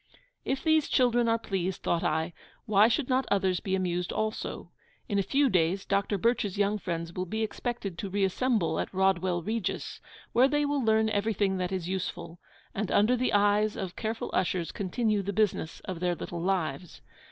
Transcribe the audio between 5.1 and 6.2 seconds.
a few days Dr.